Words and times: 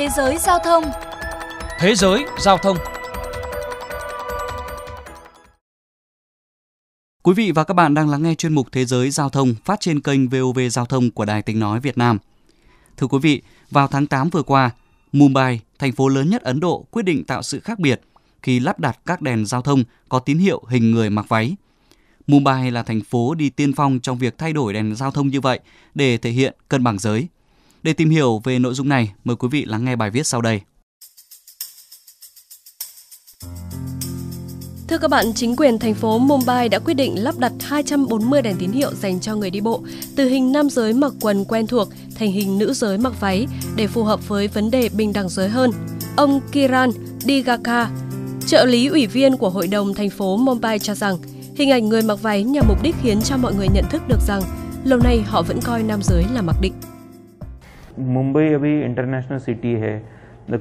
Thế 0.00 0.08
giới 0.16 0.38
giao 0.38 0.58
thông 0.64 0.84
Thế 1.78 1.94
giới 1.94 2.24
giao 2.38 2.58
thông 2.58 2.76
Quý 7.22 7.34
vị 7.34 7.52
và 7.52 7.64
các 7.64 7.74
bạn 7.74 7.94
đang 7.94 8.08
lắng 8.08 8.22
nghe 8.22 8.34
chuyên 8.34 8.54
mục 8.54 8.66
Thế 8.72 8.84
giới 8.84 9.10
giao 9.10 9.28
thông 9.28 9.54
phát 9.64 9.80
trên 9.80 10.00
kênh 10.00 10.28
VOV 10.28 10.58
Giao 10.70 10.86
thông 10.86 11.10
của 11.10 11.24
Đài 11.24 11.42
Tiếng 11.42 11.60
Nói 11.60 11.80
Việt 11.80 11.98
Nam. 11.98 12.18
Thưa 12.96 13.06
quý 13.06 13.18
vị, 13.22 13.42
vào 13.70 13.88
tháng 13.88 14.06
8 14.06 14.30
vừa 14.30 14.42
qua, 14.42 14.70
Mumbai, 15.12 15.60
thành 15.78 15.92
phố 15.92 16.08
lớn 16.08 16.30
nhất 16.30 16.42
Ấn 16.42 16.60
Độ, 16.60 16.86
quyết 16.90 17.02
định 17.02 17.24
tạo 17.24 17.42
sự 17.42 17.60
khác 17.60 17.78
biệt 17.78 18.00
khi 18.42 18.60
lắp 18.60 18.80
đặt 18.80 18.98
các 19.06 19.22
đèn 19.22 19.46
giao 19.46 19.62
thông 19.62 19.84
có 20.08 20.18
tín 20.18 20.38
hiệu 20.38 20.62
hình 20.68 20.90
người 20.90 21.10
mặc 21.10 21.26
váy. 21.28 21.56
Mumbai 22.26 22.70
là 22.70 22.82
thành 22.82 23.00
phố 23.00 23.34
đi 23.34 23.50
tiên 23.50 23.72
phong 23.72 24.00
trong 24.00 24.18
việc 24.18 24.38
thay 24.38 24.52
đổi 24.52 24.72
đèn 24.72 24.96
giao 24.96 25.10
thông 25.10 25.28
như 25.28 25.40
vậy 25.40 25.60
để 25.94 26.16
thể 26.16 26.30
hiện 26.30 26.54
cân 26.68 26.84
bằng 26.84 26.98
giới. 26.98 27.28
Để 27.82 27.92
tìm 27.92 28.10
hiểu 28.10 28.40
về 28.44 28.58
nội 28.58 28.74
dung 28.74 28.88
này, 28.88 29.12
mời 29.24 29.36
quý 29.36 29.48
vị 29.50 29.64
lắng 29.64 29.84
nghe 29.84 29.96
bài 29.96 30.10
viết 30.10 30.26
sau 30.26 30.42
đây. 30.42 30.60
Thưa 34.88 34.98
các 34.98 35.10
bạn, 35.10 35.26
chính 35.34 35.56
quyền 35.56 35.78
thành 35.78 35.94
phố 35.94 36.18
Mumbai 36.18 36.68
đã 36.68 36.78
quyết 36.78 36.94
định 36.94 37.22
lắp 37.24 37.38
đặt 37.38 37.52
240 37.60 38.42
đèn 38.42 38.56
tín 38.58 38.70
hiệu 38.70 38.94
dành 38.94 39.20
cho 39.20 39.36
người 39.36 39.50
đi 39.50 39.60
bộ, 39.60 39.82
từ 40.16 40.28
hình 40.28 40.52
nam 40.52 40.70
giới 40.70 40.92
mặc 40.92 41.12
quần 41.20 41.44
quen 41.44 41.66
thuộc 41.66 41.88
thành 42.14 42.32
hình 42.32 42.58
nữ 42.58 42.72
giới 42.72 42.98
mặc 42.98 43.20
váy 43.20 43.46
để 43.76 43.86
phù 43.86 44.04
hợp 44.04 44.28
với 44.28 44.48
vấn 44.48 44.70
đề 44.70 44.88
bình 44.88 45.12
đẳng 45.12 45.28
giới 45.28 45.48
hơn. 45.48 45.70
Ông 46.16 46.40
Kiran 46.52 46.90
Digaka, 47.20 47.90
trợ 48.46 48.64
lý 48.64 48.86
ủy 48.86 49.06
viên 49.06 49.36
của 49.36 49.50
Hội 49.50 49.66
đồng 49.66 49.94
thành 49.94 50.10
phố 50.10 50.36
Mumbai 50.36 50.78
cho 50.78 50.94
rằng, 50.94 51.18
hình 51.54 51.70
ảnh 51.70 51.88
người 51.88 52.02
mặc 52.02 52.22
váy 52.22 52.44
nhằm 52.44 52.64
mục 52.68 52.82
đích 52.82 52.94
khiến 53.02 53.22
cho 53.22 53.36
mọi 53.36 53.54
người 53.54 53.68
nhận 53.68 53.84
thức 53.90 54.02
được 54.08 54.20
rằng 54.26 54.42
lâu 54.84 54.98
nay 54.98 55.22
họ 55.26 55.42
vẫn 55.42 55.60
coi 55.60 55.82
nam 55.82 56.00
giới 56.02 56.24
là 56.32 56.42
mặc 56.42 56.56
định. 56.60 56.72
Mumbai 57.99 58.53
अभी 58.53 58.81
international 58.81 59.39
city 59.45 59.75
है 59.75 59.99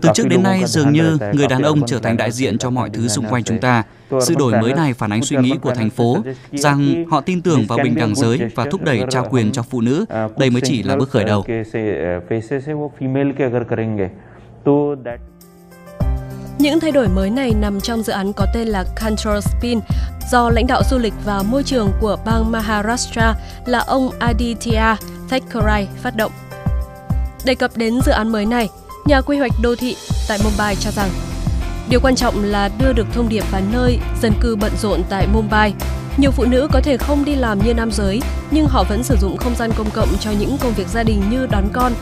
từ 0.03 0.09
trước 0.15 0.29
đến 0.29 0.43
nay, 0.43 0.63
dường 0.67 0.93
như 0.93 1.19
người 1.33 1.47
đàn 1.49 1.63
ông 1.63 1.87
trở 1.87 1.99
thành 1.99 2.17
đại 2.17 2.31
diện 2.31 2.59
cho 2.59 2.71
mọi 2.71 2.91
thứ 2.91 3.09
xung 3.09 3.27
quanh 3.27 3.45
chúng 3.45 3.59
ta. 3.59 3.83
Sự 4.21 4.35
đổi 4.39 4.53
mới 4.53 4.73
này 4.73 4.93
phản 4.95 5.13
ánh 5.13 5.23
suy 5.23 5.37
nghĩ 5.37 5.53
của 5.63 5.75
thành 5.75 5.91
phố 5.91 6.17
rằng 6.53 7.05
họ 7.11 7.21
tin 7.21 7.43
tưởng 7.43 7.67
vào 7.69 7.79
bình 7.85 7.95
đẳng 7.95 8.15
giới 8.15 8.39
và 8.55 8.65
thúc 8.71 8.83
đẩy 8.85 9.03
trao 9.11 9.27
quyền 9.31 9.53
cho 9.53 9.63
phụ 9.63 9.81
nữ. 9.81 10.05
Đây 10.39 10.51
mới 10.51 10.61
chỉ 10.65 10.83
là 10.83 10.97
bước 10.97 11.11
khởi 11.11 11.25
đầu. 11.25 11.45
Những 16.59 16.81
thay 16.81 16.93
đổi 16.93 17.09
mới 17.09 17.31
này 17.31 17.53
nằm 17.61 17.81
trong 17.81 18.03
dự 18.03 18.13
án 18.13 18.33
có 18.33 18.47
tên 18.55 18.69
là 18.69 18.85
Control 19.03 19.41
Spin 19.41 19.81
do 20.31 20.51
lãnh 20.51 20.67
đạo 20.67 20.83
du 20.91 20.99
lịch 20.99 21.15
và 21.25 21.43
môi 21.43 21.63
trường 21.63 21.93
của 22.01 22.17
bang 22.27 22.53
Maharashtra 22.53 23.35
là 23.67 23.79
ông 23.79 24.11
Aditya 24.19 24.97
Thakrai 25.31 25.89
phát 26.03 26.17
động. 26.17 26.33
Đề 27.46 27.56
cập 27.56 27.78
đến 27.78 28.02
dự 28.06 28.12
án 28.12 28.32
mới 28.32 28.46
này, 28.46 28.70
Nhà 29.10 29.22
quy 29.22 29.38
hoạch 29.38 29.52
đô 29.62 29.76
thị 29.76 29.96
tại 30.28 30.40
Mumbai 30.44 30.76
cho 30.76 30.92
rằng 30.92 31.10
điều 31.90 32.00
quan 32.00 32.16
trọng 32.16 32.44
là 32.44 32.70
đưa 32.80 32.94
được 32.94 33.08
thông 33.14 33.30
điệp 33.30 33.44
vào 33.52 33.62
nơi 33.72 34.00
dân 34.22 34.34
cư 34.42 34.56
bận 34.56 34.72
rộn 34.82 35.02
tại 35.10 35.28
Mumbai. 35.28 35.74
Nhiều 36.18 36.32
phụ 36.32 36.46
nữ 36.46 36.68
có 36.74 36.82
thể 36.84 36.98
không 36.98 37.26
đi 37.26 37.36
làm 37.36 37.60
như 37.60 37.74
nam 37.74 37.92
giới, 37.92 38.22
nhưng 38.52 38.66
họ 38.66 38.84
vẫn 38.90 39.04
sử 39.04 39.18
dụng 39.22 39.38
không 39.38 39.56
gian 39.56 39.72
công 39.78 39.90
cộng 39.94 40.18
cho 40.20 40.32
những 40.32 40.58
công 40.62 40.74
việc 40.74 40.88
gia 40.88 41.04
đình 41.04 41.22
như 41.30 41.48
đón 41.52 41.70
con. 41.74 41.94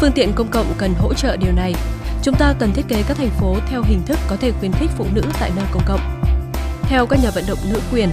Phương 0.00 0.12
tiện 0.12 0.32
công 0.32 0.48
cộng 0.48 0.66
cần 0.78 0.94
hỗ 0.98 1.14
trợ 1.14 1.36
điều 1.36 1.52
này. 1.52 1.74
Chúng 2.22 2.34
ta 2.34 2.54
cần 2.58 2.72
thiết 2.72 2.88
kế 2.88 3.02
các 3.08 3.16
thành 3.16 3.30
phố 3.40 3.56
theo 3.70 3.82
hình 3.82 4.02
thức 4.06 4.18
có 4.28 4.36
thể 4.36 4.52
khuyến 4.52 4.72
khích 4.72 4.90
phụ 4.96 5.06
nữ 5.14 5.22
tại 5.40 5.50
nơi 5.56 5.64
công 5.72 5.82
cộng. 5.86 6.22
Theo 6.82 7.06
các 7.06 7.18
nhà 7.22 7.30
vận 7.30 7.44
động 7.48 7.58
nữ 7.72 7.80
quyền, 7.92 8.10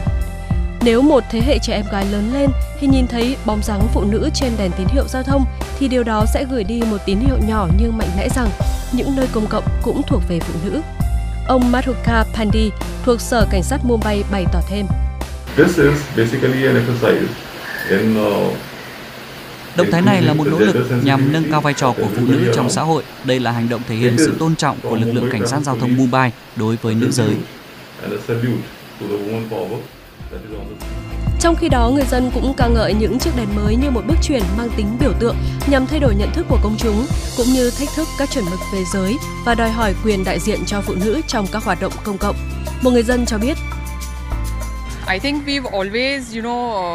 nếu 0.82 1.02
một 1.02 1.24
thế 1.32 1.42
hệ 1.42 1.60
trẻ 1.62 1.74
em 1.74 1.86
gái 1.92 2.06
lớn 2.06 2.34
lên 2.34 2.50
thì 2.80 2.88
nhìn 2.88 3.08
thấy 3.08 3.36
bóng 3.46 3.64
dáng 3.64 3.88
phụ 3.94 4.04
nữ 4.04 4.30
trên 4.34 4.52
đèn 4.58 4.72
tín 4.78 4.88
hiệu 4.88 5.08
giao 5.08 5.24
thông 5.24 5.46
thì 5.80 5.88
điều 5.88 6.04
đó 6.04 6.26
sẽ 6.34 6.46
gửi 6.52 6.64
đi 6.64 6.82
một 6.92 6.98
tín 7.06 7.20
hiệu 7.20 7.38
nhỏ 7.48 7.68
nhưng 7.78 7.98
mạnh 7.98 8.10
mẽ 8.18 8.30
rằng 8.36 8.50
những 8.92 9.16
nơi 9.16 9.28
công 9.32 9.48
cộng 9.48 9.64
cũng 9.84 10.02
thuộc 10.08 10.22
về 10.30 10.40
phụ 10.40 10.54
nữ. 10.66 10.82
Ông 11.48 11.72
Madhuka 11.72 12.26
Pandi 12.34 12.70
thuộc 13.04 13.22
Sở 13.22 13.48
Cảnh 13.52 13.64
sát 13.64 13.80
Mumbai 13.84 14.24
bày 14.32 14.46
tỏ 14.54 14.62
thêm. 14.70 14.86
This 15.56 15.78
is 15.78 15.94
basically 16.18 16.66
an 16.66 16.76
exercise 16.76 17.34
in 17.90 18.18
uh, 18.18 18.54
Động 19.76 19.92
thái 19.92 20.02
này 20.02 20.22
là 20.22 20.34
một 20.34 20.48
nỗ 20.48 20.60
lực 20.60 20.76
nhằm 21.04 21.34
nâng 21.34 21.52
cao 21.52 21.62
vai 21.62 21.74
trò 21.74 21.94
của 21.98 22.08
phụ 22.16 22.22
nữ 22.28 22.52
trong 22.56 22.70
xã 22.70 22.82
hội. 22.82 23.04
Đây 23.24 23.40
là 23.40 23.52
hành 23.52 23.70
động 23.70 23.82
thể 23.88 23.96
hiện 23.96 24.16
sự 24.18 24.36
tôn 24.40 24.56
trọng 24.56 24.78
của 24.82 24.96
lực 24.96 25.12
lượng 25.14 25.30
cảnh 25.32 25.48
sát 25.48 25.60
giao 25.60 25.78
thông 25.78 25.98
Mumbai 25.98 26.32
đối 26.56 26.76
với 26.76 26.94
nữ 26.94 27.12
giới. 27.12 27.36
Trong 31.40 31.56
khi 31.56 31.70
đó, 31.70 31.90
người 31.90 32.06
dân 32.06 32.32
cũng 32.34 32.54
ca 32.58 32.68
ngợi 32.68 32.94
những 32.94 33.20
chiếc 33.20 33.32
đèn 33.38 33.48
mới 33.56 33.76
như 33.76 33.90
một 33.90 34.02
bước 34.08 34.16
chuyển 34.24 34.44
mang 34.58 34.70
tính 34.76 34.98
biểu 35.00 35.14
tượng 35.20 35.36
nhằm 35.68 35.88
thay 35.88 36.00
đổi 36.00 36.16
nhận 36.16 36.32
thức 36.34 36.46
của 36.50 36.60
công 36.64 36.76
chúng, 36.78 37.06
cũng 37.38 37.48
như 37.48 37.72
thách 37.80 37.90
thức 37.96 38.08
các 38.18 38.30
chuẩn 38.32 38.46
mực 38.46 38.60
về 38.74 38.84
giới 38.94 39.18
và 39.46 39.56
đòi 39.56 39.70
hỏi 39.70 39.96
quyền 40.04 40.24
đại 40.24 40.40
diện 40.40 40.60
cho 40.66 40.82
phụ 40.82 40.94
nữ 40.96 41.22
trong 41.28 41.48
các 41.52 41.64
hoạt 41.64 41.82
động 41.82 41.94
công 42.04 42.18
cộng. 42.18 42.36
Một 42.82 42.92
người 42.92 43.04
dân 43.04 43.26
cho 43.26 43.38
biết, 43.38 43.58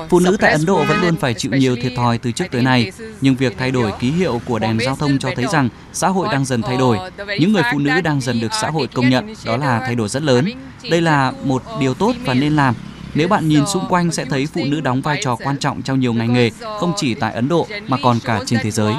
Phụ 0.09 0.21
nữ 0.21 0.37
tại 0.41 0.53
Ấn 0.53 0.67
Độ 0.67 0.85
vẫn 0.85 1.01
luôn 1.03 1.17
phải 1.17 1.35
chịu 1.35 1.53
nhiều 1.53 1.77
thiệt 1.83 1.93
thòi 1.97 2.19
từ 2.19 2.33
trước 2.33 2.45
tới 2.51 2.63
nay, 2.63 2.93
nhưng 3.21 3.35
việc 3.35 3.59
thay 3.59 3.71
đổi 3.71 3.93
ký 4.01 4.11
hiệu 4.11 4.41
của 4.45 4.59
đèn 4.59 4.79
giao 4.85 4.97
thông 4.97 5.19
cho 5.19 5.31
thấy 5.37 5.47
rằng 5.53 5.69
xã 5.93 6.09
hội 6.09 6.29
đang 6.33 6.45
dần 6.45 6.63
thay 6.63 6.77
đổi. 6.77 6.99
Những 7.41 7.53
người 7.53 7.63
phụ 7.73 7.79
nữ 7.79 8.01
đang 8.01 8.21
dần 8.21 8.41
được 8.41 8.53
xã 8.61 8.71
hội 8.71 8.87
công 8.87 9.09
nhận, 9.09 9.35
đó 9.45 9.57
là 9.57 9.81
thay 9.81 9.95
đổi 9.95 10.09
rất 10.09 10.23
lớn. 10.23 10.45
Đây 10.91 11.01
là 11.01 11.33
một 11.45 11.63
điều 11.81 11.95
tốt 11.95 12.13
và 12.25 12.35
nên 12.35 12.57
làm, 12.57 12.75
nếu 13.15 13.29
bạn 13.29 13.49
nhìn 13.49 13.67
xung 13.67 13.87
quanh 13.89 14.13
sẽ 14.13 14.25
thấy 14.25 14.47
phụ 14.47 14.65
nữ 14.65 14.81
đóng 14.81 15.01
vai 15.01 15.21
trò 15.23 15.37
quan 15.37 15.59
trọng 15.59 15.83
trong 15.83 16.01
nhiều 16.01 16.13
ngành 16.13 16.33
nghề, 16.33 16.51
không 16.79 16.93
chỉ 16.97 17.15
tại 17.15 17.35
Ấn 17.35 17.49
Độ 17.49 17.67
mà 17.89 17.97
còn 18.03 18.19
cả 18.25 18.41
trên 18.47 18.61
thế 18.63 18.71
giới. 18.71 18.95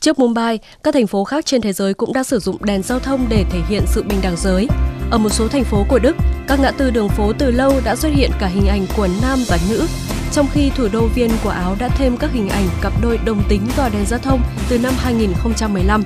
Trước 0.00 0.18
Mumbai, 0.18 0.58
các 0.82 0.94
thành 0.94 1.06
phố 1.06 1.24
khác 1.24 1.46
trên 1.46 1.60
thế 1.60 1.72
giới 1.72 1.94
cũng 1.94 2.12
đã 2.12 2.22
sử 2.22 2.38
dụng 2.38 2.64
đèn 2.64 2.82
giao 2.82 2.98
thông 2.98 3.26
để 3.28 3.44
thể 3.50 3.60
hiện 3.68 3.82
sự 3.86 4.02
bình 4.02 4.18
đẳng 4.22 4.36
giới. 4.36 4.68
Ở 5.10 5.18
một 5.18 5.28
số 5.28 5.48
thành 5.48 5.64
phố 5.64 5.84
của 5.88 5.98
Đức, 5.98 6.16
các 6.48 6.60
ngã 6.60 6.70
tư 6.70 6.90
đường 6.90 7.08
phố 7.08 7.32
từ 7.38 7.50
lâu 7.50 7.80
đã 7.84 7.96
xuất 7.96 8.08
hiện 8.14 8.30
cả 8.40 8.46
hình 8.46 8.66
ảnh 8.66 8.86
của 8.96 9.08
nam 9.22 9.38
và 9.48 9.58
nữ, 9.70 9.86
trong 10.32 10.46
khi 10.52 10.70
thủ 10.70 10.88
đô 10.92 11.06
Viên 11.14 11.30
của 11.44 11.50
Áo 11.50 11.76
đã 11.78 11.88
thêm 11.88 12.16
các 12.16 12.30
hình 12.32 12.48
ảnh 12.48 12.68
cặp 12.80 12.92
đôi 13.02 13.18
đồng 13.24 13.42
tính 13.48 13.62
vào 13.76 13.90
đèn 13.90 14.06
giao 14.06 14.20
thông 14.20 14.40
từ 14.68 14.78
năm 14.78 14.92
2015. 14.98 16.04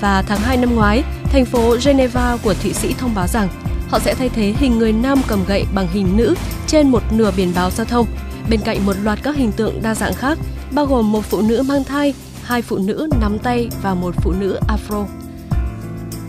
Và 0.00 0.22
tháng 0.22 0.40
2 0.40 0.56
năm 0.56 0.74
ngoái, 0.74 1.02
thành 1.24 1.44
phố 1.44 1.76
Geneva 1.84 2.36
của 2.42 2.54
Thụy 2.54 2.72
Sĩ 2.72 2.94
thông 2.98 3.14
báo 3.14 3.26
rằng 3.26 3.48
họ 3.88 3.98
sẽ 3.98 4.14
thay 4.14 4.28
thế 4.28 4.54
hình 4.58 4.78
người 4.78 4.92
nam 4.92 5.18
cầm 5.28 5.44
gậy 5.46 5.64
bằng 5.74 5.88
hình 5.92 6.16
nữ 6.16 6.34
trên 6.66 6.88
một 6.88 7.02
nửa 7.10 7.30
biển 7.36 7.52
báo 7.54 7.70
giao 7.70 7.86
thông, 7.86 8.06
bên 8.50 8.60
cạnh 8.60 8.86
một 8.86 8.96
loạt 9.02 9.18
các 9.22 9.36
hình 9.36 9.52
tượng 9.52 9.82
đa 9.82 9.94
dạng 9.94 10.14
khác, 10.14 10.38
bao 10.72 10.86
gồm 10.86 11.12
một 11.12 11.24
phụ 11.24 11.42
nữ 11.42 11.62
mang 11.68 11.84
thai, 11.84 12.14
hai 12.42 12.62
phụ 12.62 12.78
nữ 12.78 13.08
nắm 13.20 13.38
tay 13.38 13.68
và 13.82 13.94
một 13.94 14.14
phụ 14.16 14.32
nữ 14.40 14.58
afro. 14.68 15.06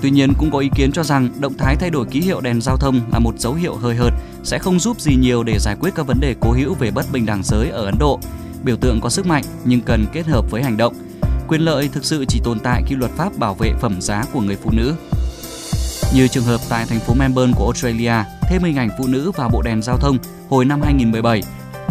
Tuy 0.01 0.11
nhiên 0.11 0.33
cũng 0.39 0.51
có 0.51 0.59
ý 0.59 0.69
kiến 0.75 0.91
cho 0.91 1.03
rằng 1.03 1.29
động 1.39 1.53
thái 1.57 1.75
thay 1.75 1.89
đổi 1.89 2.05
ký 2.05 2.21
hiệu 2.21 2.41
đèn 2.41 2.61
giao 2.61 2.77
thông 2.77 3.01
là 3.11 3.19
một 3.19 3.39
dấu 3.39 3.53
hiệu 3.53 3.75
hơi 3.75 3.95
hợt, 3.95 4.13
sẽ 4.43 4.59
không 4.59 4.79
giúp 4.79 5.01
gì 5.01 5.15
nhiều 5.15 5.43
để 5.43 5.59
giải 5.59 5.75
quyết 5.79 5.95
các 5.95 6.07
vấn 6.07 6.19
đề 6.19 6.35
cố 6.39 6.51
hữu 6.51 6.73
về 6.73 6.91
bất 6.91 7.05
bình 7.11 7.25
đẳng 7.25 7.43
giới 7.43 7.69
ở 7.69 7.85
Ấn 7.85 7.95
Độ. 7.99 8.19
Biểu 8.63 8.75
tượng 8.75 9.01
có 9.01 9.09
sức 9.09 9.25
mạnh 9.25 9.43
nhưng 9.63 9.81
cần 9.81 10.05
kết 10.13 10.27
hợp 10.27 10.51
với 10.51 10.63
hành 10.63 10.77
động. 10.77 10.93
Quyền 11.47 11.61
lợi 11.61 11.89
thực 11.93 12.05
sự 12.05 12.25
chỉ 12.27 12.39
tồn 12.43 12.59
tại 12.59 12.83
khi 12.87 12.95
luật 12.95 13.11
pháp 13.11 13.37
bảo 13.37 13.55
vệ 13.55 13.73
phẩm 13.81 14.01
giá 14.01 14.23
của 14.33 14.41
người 14.41 14.55
phụ 14.55 14.71
nữ. 14.73 14.93
Như 16.15 16.27
trường 16.27 16.43
hợp 16.43 16.61
tại 16.69 16.85
thành 16.85 16.99
phố 16.99 17.13
Melbourne 17.13 17.53
của 17.55 17.63
Australia, 17.63 18.13
thêm 18.41 18.63
hình 18.63 18.75
ảnh 18.75 18.89
phụ 18.97 19.07
nữ 19.07 19.31
vào 19.31 19.49
bộ 19.49 19.61
đèn 19.61 19.81
giao 19.81 19.97
thông 19.97 20.17
hồi 20.49 20.65
năm 20.65 20.81
2017. 20.81 21.41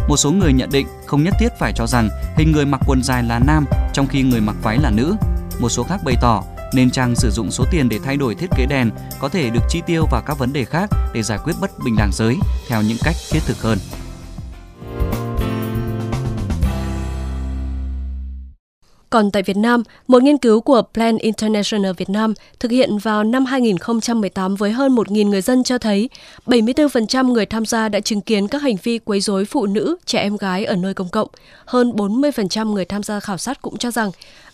Một 0.09 0.17
số 0.17 0.31
người 0.31 0.53
nhận 0.53 0.71
định 0.71 0.87
không 1.07 1.25
nhất 1.25 1.35
thiết 1.39 1.49
phải 1.59 1.73
cho 1.73 1.87
rằng 1.87 2.09
hình 2.37 2.53
người 2.53 2.67
mặc 2.67 2.81
quần 2.87 3.03
dài 3.03 3.23
là 3.23 3.41
nam 3.47 3.65
trong 3.93 4.07
khi 4.07 4.23
người 4.23 4.41
mặc 4.41 4.57
váy 4.63 4.79
là 4.79 4.91
nữ. 4.91 5.17
Một 5.61 5.69
số 5.69 5.83
khác 5.83 6.01
bày 6.05 6.15
tỏ 6.21 6.45
nên 6.75 6.91
chăng 6.91 7.15
sử 7.15 7.31
dụng 7.31 7.51
số 7.51 7.65
tiền 7.71 7.89
để 7.89 7.99
thay 8.05 8.17
đổi 8.17 8.35
thiết 8.35 8.51
kế 8.57 8.67
đèn 8.67 8.91
có 9.21 9.29
thể 9.29 9.51
được 9.51 9.63
chi 9.69 9.83
tiêu 9.87 10.07
vào 10.11 10.23
các 10.27 10.39
vấn 10.39 10.53
đề 10.53 10.65
khác 10.65 10.91
để 11.15 11.23
giải 11.23 11.39
quyết 11.45 11.55
bất 11.61 11.71
bình 11.85 11.97
đẳng 11.99 12.13
giới 12.13 12.37
theo 12.69 12.83
những 12.83 12.99
cách 13.05 13.17
thiết 13.31 13.41
thực 13.47 13.63
hơn. 13.63 13.79
Còn 19.15 19.31
tại 19.31 19.43
Việt 19.43 19.57
Nam, 19.57 19.83
một 20.09 20.23
nghiên 20.23 20.39
cứu 20.39 20.61
của 20.61 20.83
Plan 20.95 21.19
International 21.19 21.93
Việt 21.97 22.11
Nam 22.11 22.35
thực 22.61 22.71
hiện 22.71 22.99
vào 22.99 23.25
năm 23.25 23.45
2018 23.45 24.55
với 24.55 24.73
hơn 24.73 24.95
1.000 24.95 25.29
người 25.29 25.41
dân 25.41 25.65
cho 25.65 25.79
thấy 25.79 26.11
74% 26.47 27.33
người 27.33 27.47
tham 27.47 27.67
gia 27.67 27.89
đã 27.89 28.01
chứng 28.01 28.21
kiến 28.21 28.49
các 28.49 28.63
hành 28.63 28.77
vi 28.83 28.99
quấy 28.99 29.21
rối 29.21 29.45
phụ 29.45 29.67
nữ, 29.67 29.97
trẻ 30.07 30.21
em 30.21 30.37
gái 30.37 30.65
ở 30.65 30.77
nơi 30.77 30.95
công 30.95 31.09
cộng. 31.09 31.29
Hơn 31.65 31.91
40% 31.91 32.73
người 32.73 32.85
tham 32.85 33.03
gia 33.03 33.21
khảo 33.21 33.39
sát 33.39 33.63
cũng 33.63 33.77
cho 33.77 33.91
rằng 33.91 34.11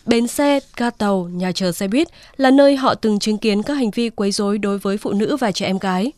bến 0.06 0.26
xe, 0.26 0.60
ga 0.76 0.90
tàu, 0.90 1.28
nhà 1.32 1.52
chờ 1.52 1.72
xe 1.72 1.88
buýt 1.88 2.08
là 2.36 2.50
nơi 2.50 2.76
họ 2.76 2.94
từng 2.94 3.18
chứng 3.18 3.38
kiến 3.38 3.62
các 3.62 3.74
hành 3.74 3.90
vi 3.90 4.10
quấy 4.10 4.32
rối 4.32 4.58
đối 4.58 4.78
với 4.78 4.96
phụ 4.96 5.12
nữ 5.12 5.36
và 5.36 5.52
trẻ 5.52 5.66
em 5.66 5.78
gái. 5.78 6.12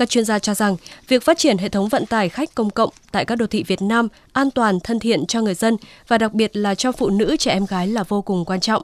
Các 0.00 0.10
chuyên 0.10 0.24
gia 0.24 0.38
cho 0.38 0.54
rằng, 0.54 0.76
việc 1.08 1.22
phát 1.22 1.38
triển 1.38 1.58
hệ 1.58 1.68
thống 1.68 1.88
vận 1.88 2.06
tải 2.06 2.28
khách 2.28 2.54
công 2.54 2.70
cộng 2.70 2.90
tại 3.12 3.24
các 3.24 3.36
đô 3.36 3.46
thị 3.46 3.62
Việt 3.62 3.82
Nam 3.82 4.08
an 4.32 4.50
toàn, 4.50 4.80
thân 4.80 4.98
thiện 4.98 5.26
cho 5.26 5.40
người 5.42 5.54
dân 5.54 5.76
và 6.08 6.18
đặc 6.18 6.32
biệt 6.32 6.56
là 6.56 6.74
cho 6.74 6.92
phụ 6.92 7.10
nữ, 7.10 7.36
trẻ 7.36 7.52
em 7.52 7.66
gái 7.66 7.88
là 7.88 8.02
vô 8.02 8.22
cùng 8.22 8.44
quan 8.44 8.60
trọng. 8.60 8.82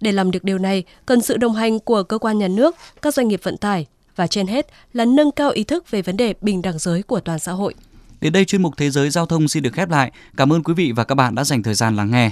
Để 0.00 0.12
làm 0.12 0.30
được 0.30 0.44
điều 0.44 0.58
này, 0.58 0.84
cần 1.06 1.20
sự 1.20 1.36
đồng 1.36 1.54
hành 1.54 1.78
của 1.78 2.02
cơ 2.02 2.18
quan 2.18 2.38
nhà 2.38 2.48
nước, 2.48 2.76
các 3.02 3.14
doanh 3.14 3.28
nghiệp 3.28 3.40
vận 3.42 3.56
tải 3.56 3.86
và 4.16 4.26
trên 4.26 4.46
hết 4.46 4.66
là 4.92 5.04
nâng 5.04 5.30
cao 5.30 5.50
ý 5.50 5.64
thức 5.64 5.90
về 5.90 6.02
vấn 6.02 6.16
đề 6.16 6.34
bình 6.40 6.62
đẳng 6.62 6.78
giới 6.78 7.02
của 7.02 7.20
toàn 7.20 7.38
xã 7.38 7.52
hội. 7.52 7.74
Đến 8.20 8.32
đây 8.32 8.44
chuyên 8.44 8.62
mục 8.62 8.74
Thế 8.76 8.90
giới 8.90 9.10
giao 9.10 9.26
thông 9.26 9.48
xin 9.48 9.62
được 9.62 9.72
khép 9.72 9.90
lại. 9.90 10.12
Cảm 10.36 10.52
ơn 10.52 10.62
quý 10.62 10.74
vị 10.74 10.92
và 10.92 11.04
các 11.04 11.14
bạn 11.14 11.34
đã 11.34 11.44
dành 11.44 11.62
thời 11.62 11.74
gian 11.74 11.96
lắng 11.96 12.10
nghe. 12.10 12.30